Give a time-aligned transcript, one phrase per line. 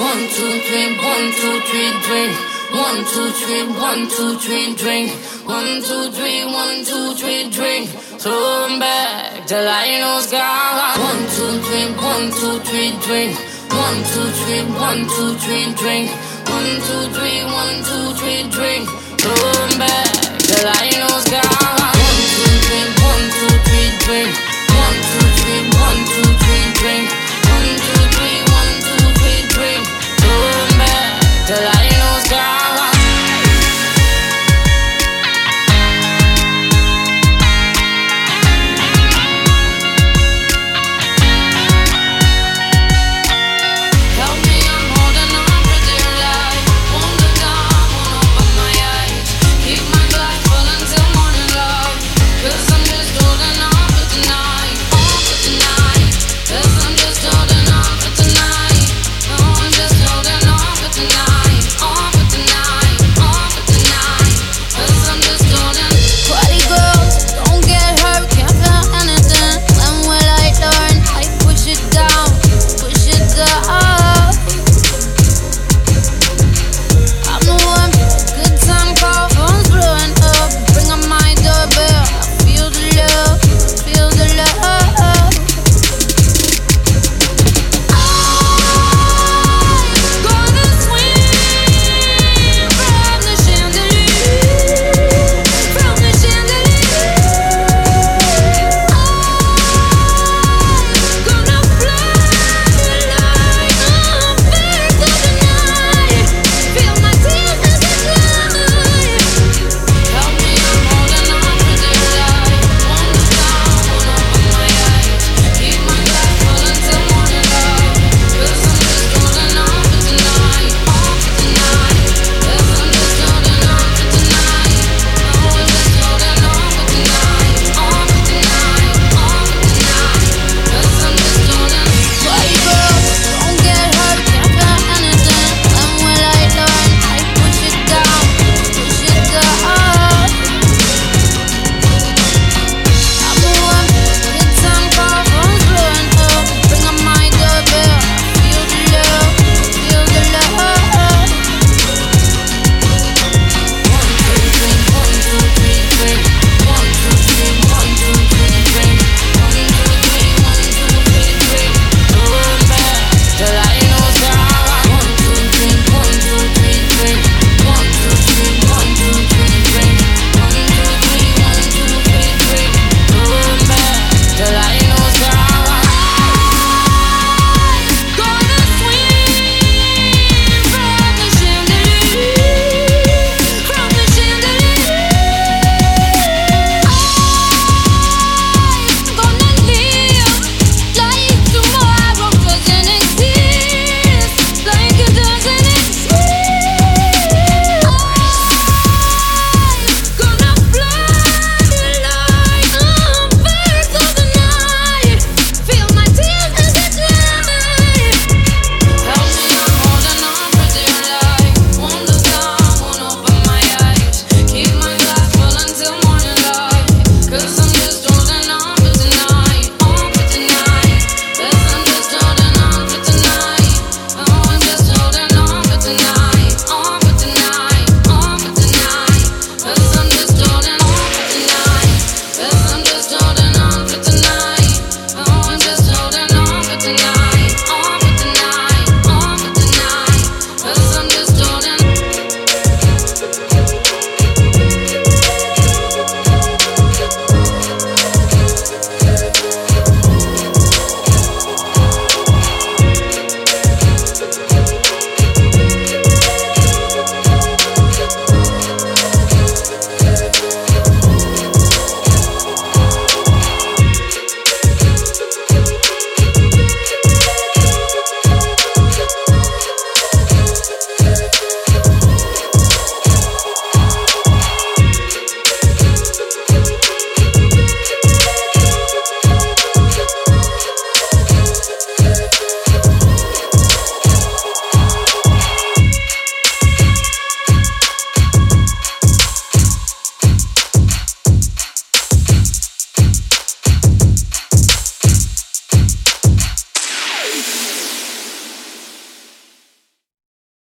[0.00, 2.32] One, two, three, one, two, three, drink.
[2.72, 5.10] One, two, three, one, two, three, drink.
[5.44, 7.90] One, two, three, one, two, three, drink.
[8.16, 10.96] Throw 'em back, the lion's gone.
[11.04, 13.36] One, two, three, one, two, three, drink.
[13.68, 16.08] One, two, three, one, two, three, drink.
[16.48, 18.88] One, two, three, one, two, three, drink.
[19.20, 20.12] Throw 'em back,
[20.48, 20.89] the lion's